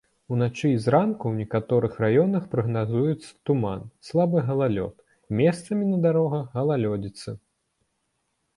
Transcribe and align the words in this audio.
Уначы 0.35 0.69
і 0.75 0.77
зранку 0.85 1.25
ў 1.31 1.45
некаторых 1.45 1.93
раёнах 2.05 2.47
прагназуецца 2.53 3.29
туман, 3.49 3.85
слабы 4.09 4.37
галалёд, 4.49 4.95
месцамі 5.45 5.83
на 5.93 5.97
дарогах 6.09 6.45
галалёдзіца. 6.59 7.29